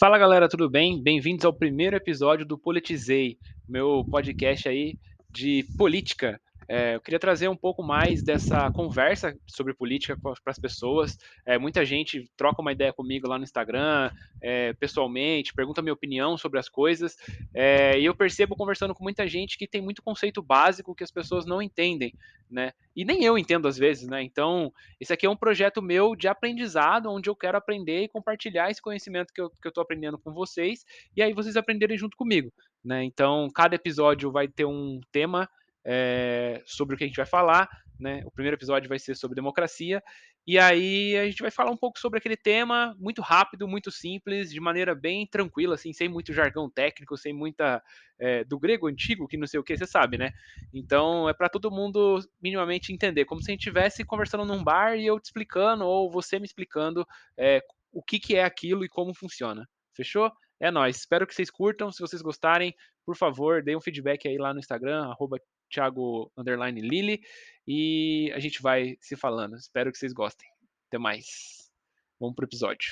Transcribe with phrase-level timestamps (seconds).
[0.00, 0.98] Fala galera, tudo bem?
[1.02, 3.36] Bem-vindos ao primeiro episódio do Politizei,
[3.68, 4.96] meu podcast aí
[5.30, 6.40] de política.
[6.72, 11.18] É, eu queria trazer um pouco mais dessa conversa sobre política para as pessoas.
[11.44, 14.08] É, muita gente troca uma ideia comigo lá no Instagram,
[14.40, 17.16] é, pessoalmente, pergunta minha opinião sobre as coisas.
[17.52, 21.44] E eu percebo conversando com muita gente que tem muito conceito básico que as pessoas
[21.44, 22.14] não entendem,
[22.48, 22.72] né?
[22.94, 24.22] E nem eu entendo às vezes, né?
[24.22, 28.70] Então, esse aqui é um projeto meu de aprendizado, onde eu quero aprender e compartilhar
[28.70, 32.52] esse conhecimento que eu estou aprendendo com vocês, e aí vocês aprenderem junto comigo.
[32.84, 33.02] Né?
[33.02, 35.48] Então, cada episódio vai ter um tema
[35.84, 37.68] é, sobre o que a gente vai falar.
[37.98, 38.22] Né?
[38.24, 40.02] O primeiro episódio vai ser sobre democracia.
[40.46, 44.50] E aí a gente vai falar um pouco sobre aquele tema, muito rápido, muito simples,
[44.50, 47.82] de maneira bem tranquila, assim, sem muito jargão técnico, sem muita.
[48.18, 50.32] É, do grego antigo, que não sei o que, você sabe, né?
[50.74, 54.94] Então é para todo mundo minimamente entender, como se a gente estivesse conversando num bar
[54.94, 57.62] e eu te explicando, ou você me explicando é,
[57.92, 59.66] o que, que é aquilo e como funciona.
[59.94, 60.30] Fechou?
[60.58, 60.96] É nóis.
[60.96, 61.90] Espero que vocês curtam.
[61.90, 62.74] Se vocês gostarem,
[63.06, 65.38] por favor, deem um feedback aí lá no Instagram, arroba
[65.70, 67.20] Thiago Underline Lili.
[67.66, 69.56] E a gente vai se falando.
[69.56, 70.48] Espero que vocês gostem.
[70.88, 71.70] Até mais.
[72.18, 72.90] Vamos pro episódio.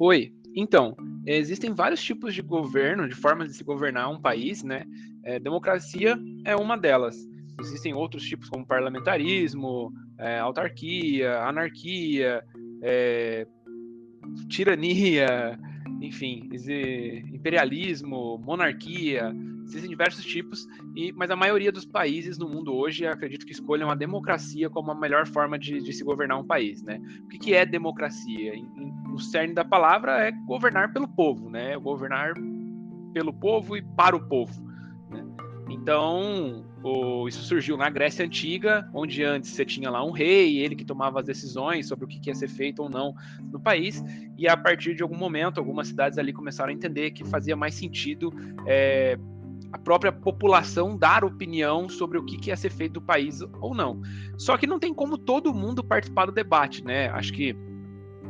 [0.00, 4.84] Oi, então, existem vários tipos de governo, de formas de se governar um país, né?
[5.24, 7.16] É, democracia é uma delas.
[7.60, 9.92] Existem outros tipos como parlamentarismo,
[10.24, 12.42] é, autarquia, anarquia,
[12.82, 13.46] é,
[14.48, 15.58] tirania,
[16.00, 16.48] enfim,
[17.30, 23.44] imperialismo, monarquia, existem diversos tipos, e, mas a maioria dos países no mundo hoje, acredito
[23.44, 26.98] que escolham a democracia como a melhor forma de, de se governar um país, né?
[27.24, 28.54] O que, que é democracia?
[28.54, 31.76] Em, em, o cerne da palavra é governar pelo povo, né?
[31.76, 32.32] Governar
[33.12, 34.62] pelo povo e para o povo.
[35.10, 35.22] Né?
[35.68, 36.64] Então,
[37.28, 41.20] isso surgiu na Grécia Antiga, onde antes você tinha lá um rei, ele que tomava
[41.20, 43.14] as decisões sobre o que ia ser feito ou não
[43.50, 44.02] no país,
[44.36, 47.74] e a partir de algum momento, algumas cidades ali começaram a entender que fazia mais
[47.74, 48.32] sentido
[48.66, 49.18] é,
[49.72, 54.00] a própria população dar opinião sobre o que ia ser feito do país ou não.
[54.38, 57.08] Só que não tem como todo mundo participar do debate, né?
[57.08, 57.56] Acho que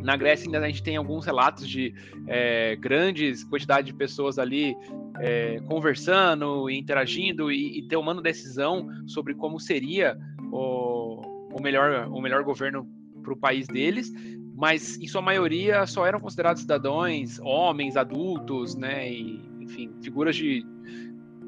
[0.01, 1.95] na Grécia ainda a gente tem alguns relatos de
[2.27, 4.77] é, grandes quantidade de pessoas ali
[5.21, 10.19] é, conversando interagindo e, e tomando decisão sobre como seria
[10.53, 11.21] o,
[11.53, 12.87] o melhor, o melhor governo
[13.23, 14.13] para o país deles,
[14.55, 20.65] mas em sua maioria só eram considerados cidadãos, homens, adultos, né, e, enfim, figuras de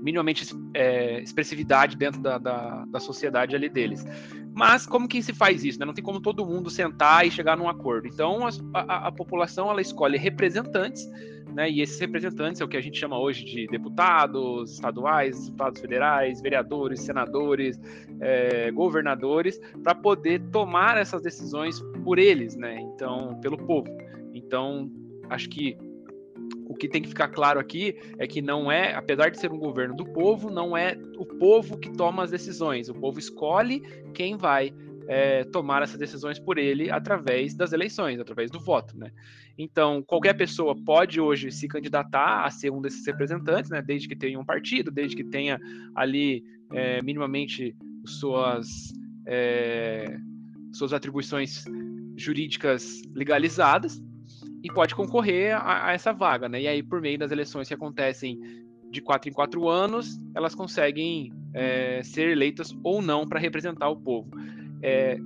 [0.07, 4.07] minimamente é, expressividade dentro da, da, da, sociedade ali deles.
[4.55, 5.81] Mas como que se faz isso?
[5.81, 5.85] Né?
[5.85, 8.07] Não tem como todo mundo sentar e chegar num acordo.
[8.07, 11.11] Então a, a, a população ela escolhe representantes,
[11.53, 11.69] né?
[11.69, 16.41] E esses representantes é o que a gente chama hoje de deputados estaduais, deputados federais,
[16.41, 17.81] vereadores, senadores,
[18.21, 22.79] é, governadores, para poder tomar essas decisões por eles, né?
[22.81, 23.89] Então, pelo povo.
[24.33, 24.89] Então,
[25.29, 25.77] acho que
[26.69, 29.59] o que tem que ficar claro aqui é que não é, apesar de ser um
[29.59, 32.89] governo do povo, não é o povo que toma as decisões.
[32.89, 33.81] O povo escolhe
[34.13, 34.75] quem vai
[35.07, 39.13] é, tomar essas decisões por ele através das eleições, através do voto, né?
[39.57, 43.81] Então, qualquer pessoa pode hoje se candidatar a ser um desses representantes, né?
[43.81, 45.61] Desde que tenha um partido, desde que tenha
[45.95, 48.93] ali é, minimamente suas
[49.25, 50.19] é,
[50.73, 51.65] suas atribuições
[52.17, 54.03] jurídicas legalizadas
[54.63, 56.63] e pode concorrer a, a, essa vaga, né?
[56.63, 58.39] E aí, por meio das eleições que acontecem
[58.91, 63.97] de quatro em quatro anos, elas conseguem é, ser eleitas ou não para representar o
[63.97, 64.31] povo.
[64.83, 65.19] É,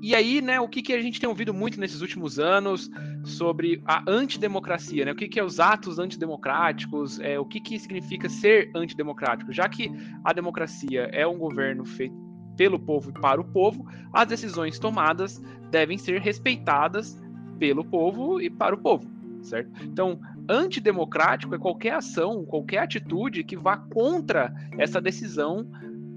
[0.00, 2.88] e aí, né, o que, que a gente tem ouvido muito nesses últimos anos
[3.24, 5.12] sobre a antidemocracia, né?
[5.12, 9.52] O que, que é os atos antidemocráticos, é, o que, que significa ser antidemocrático?
[9.52, 9.90] Já que
[10.24, 12.14] a democracia é um governo feito
[12.56, 17.20] pelo povo e para o povo, as decisões tomadas devem ser respeitadas
[17.58, 19.08] pelo povo e para o povo,
[19.42, 19.70] certo?
[19.84, 25.66] Então, antidemocrático é qualquer ação, qualquer atitude que vá contra essa decisão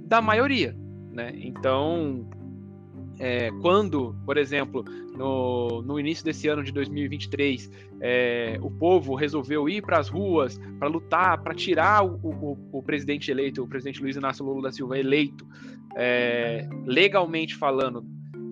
[0.06, 0.76] da maioria,
[1.12, 1.34] né?
[1.36, 2.28] Então,
[3.20, 4.84] é, quando, por exemplo,
[5.16, 7.70] no, no, início desse ano de 2023,
[8.00, 12.82] é, o povo resolveu ir para as ruas para lutar, para tirar o, o, o,
[12.82, 15.46] presidente eleito, o presidente Luiz Inácio Lula da Silva eleito,
[15.96, 18.04] é, legalmente falando,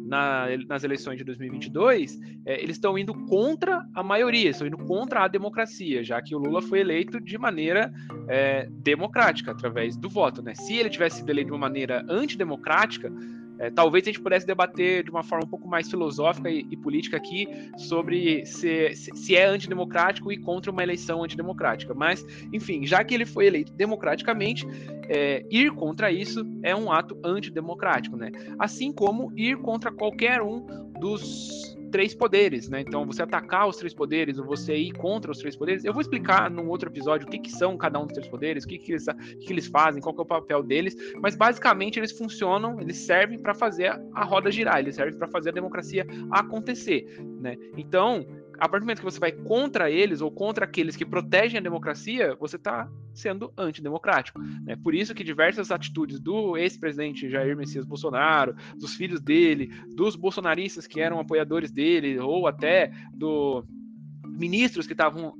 [0.09, 5.23] na, nas eleições de 2022, é, eles estão indo contra a maioria, estão indo contra
[5.23, 7.93] a democracia, já que o Lula foi eleito de maneira
[8.27, 10.41] é, democrática, através do voto.
[10.41, 10.55] Né?
[10.55, 13.11] Se ele tivesse sido eleito de uma maneira antidemocrática,
[13.59, 16.77] É, talvez a gente pudesse debater de uma forma um pouco mais filosófica e, e
[16.77, 17.47] política aqui
[17.77, 21.93] sobre se, se, se, é antidemocrático e contra uma eleição antidemocrática.
[21.93, 24.65] Mas, enfim, já que ele foi eleito democraticamente,
[25.09, 28.31] é, ir contra isso é um ato antidemocrático, né?
[28.57, 30.65] Assim como ir contra qualquer um
[30.99, 32.81] dos três poderes, né?
[32.81, 36.01] Então, você atacar os três poderes ou você ir contra os três poderes, eu vou
[36.01, 38.77] explicar num outro episódio o que, que são cada um dos três poderes, o que,
[38.77, 42.79] que, eles, o que eles fazem, qual é o papel deles, mas basicamente eles funcionam,
[42.79, 47.05] eles servem para fazer a roda girar, eles servem para fazer a democracia acontecer,
[47.39, 47.57] né?
[47.77, 48.25] Então,
[48.59, 51.61] a partir do momento que você vai contra eles ou contra aqueles que protegem a
[51.61, 54.39] democracia, você está sendo antidemocrático.
[54.41, 54.75] Né?
[54.75, 60.87] Por isso que diversas atitudes do ex-presidente Jair Messias Bolsonaro, dos filhos dele, dos bolsonaristas
[60.87, 63.63] que eram apoiadores dele, ou até do
[64.25, 65.35] ministros que estavam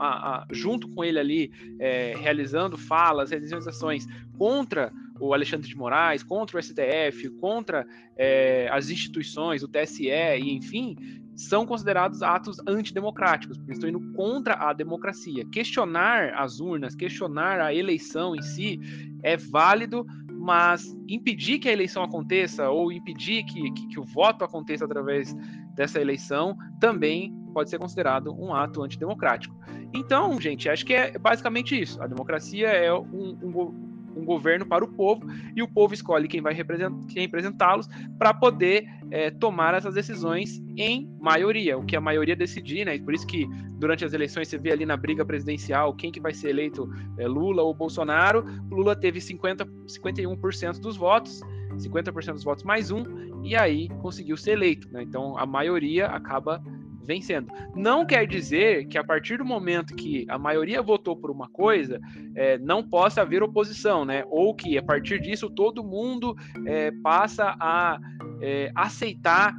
[0.51, 4.06] junto com ele ali, é, realizando falas, realizando ações
[4.38, 7.86] contra o Alexandre de Moraes, contra o STF, contra
[8.18, 10.95] é, as instituições, o TSE e enfim,
[11.36, 15.45] são considerados atos antidemocráticos, porque estão indo contra a democracia.
[15.51, 18.80] Questionar as urnas, questionar a eleição em si
[19.24, 24.44] é válido, mas impedir que a eleição aconteça ou impedir que, que, que o voto
[24.44, 25.33] aconteça através
[25.75, 29.56] dessa eleição também pode ser considerado um ato antidemocrático.
[29.94, 32.01] Então, gente, acho que é basicamente isso.
[32.01, 35.25] A democracia é um, um um governo para o povo
[35.56, 41.77] e o povo escolhe quem vai representá-los para poder é, tomar essas decisões em maioria,
[41.77, 42.97] o que a maioria decidir, né?
[43.00, 43.47] Por isso que
[43.77, 47.27] durante as eleições você vê ali na briga presidencial quem que vai ser eleito, é,
[47.27, 48.45] Lula ou Bolsonaro.
[48.69, 51.41] Lula teve 50, 51% dos votos,
[51.77, 53.03] 50% dos votos mais um,
[53.44, 55.01] e aí conseguiu ser eleito, né?
[55.01, 56.62] Então a maioria acaba
[57.04, 57.51] vencendo.
[57.75, 62.00] Não quer dizer que a partir do momento que a maioria votou por uma coisa,
[62.36, 64.24] é, não possa haver oposição, né?
[64.30, 66.36] Ou que a partir disso todo mundo
[66.66, 68.00] é, passa a
[68.42, 69.56] é, aceitar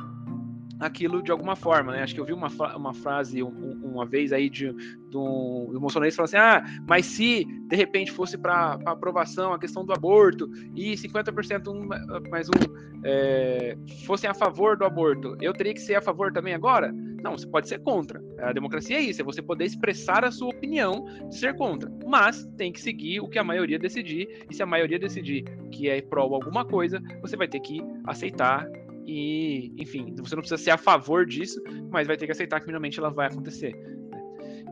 [0.80, 2.02] aquilo de alguma forma, né?
[2.02, 6.26] Acho que eu vi uma, uma frase um, uma vez aí de, de um, bolsonarista
[6.26, 10.92] falando assim: ah, mas se de repente fosse para aprovação a questão do aborto e
[10.92, 16.02] 50% um, mais um é, fossem a favor do aborto, eu teria que ser a
[16.02, 16.92] favor também agora?
[17.22, 18.22] Não, você pode ser contra.
[18.38, 21.90] A democracia é isso, é você poder expressar a sua opinião de ser contra.
[22.06, 25.88] Mas tem que seguir o que a maioria decidir, e se a maioria decidir que
[25.88, 28.66] é pró alguma coisa, você vai ter que aceitar
[29.06, 31.60] e, enfim, você não precisa ser a favor disso,
[31.90, 33.72] mas vai ter que aceitar que finalmente ela vai acontecer.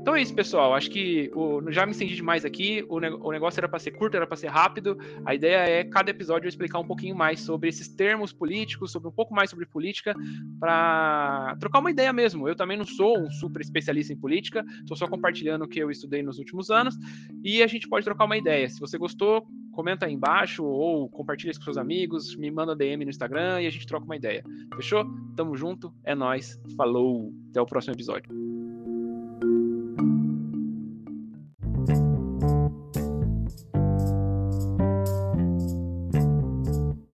[0.00, 0.74] Então é isso, pessoal.
[0.74, 2.84] Acho que o, já me estendi demais aqui.
[2.88, 4.98] O, o negócio era para ser curto, era para ser rápido.
[5.24, 9.08] A ideia é, cada episódio, eu explicar um pouquinho mais sobre esses termos políticos, sobre
[9.08, 10.14] um pouco mais sobre política,
[10.58, 12.48] para trocar uma ideia mesmo.
[12.48, 15.90] Eu também não sou um super especialista em política, estou só compartilhando o que eu
[15.90, 16.96] estudei nos últimos anos
[17.44, 18.68] e a gente pode trocar uma ideia.
[18.68, 23.04] Se você gostou, comenta aí embaixo ou compartilha isso com seus amigos, me manda DM
[23.04, 24.42] no Instagram e a gente troca uma ideia.
[24.74, 25.04] Fechou?
[25.36, 26.60] Tamo junto, é nós.
[26.76, 27.32] Falou.
[27.50, 28.57] Até o próximo episódio.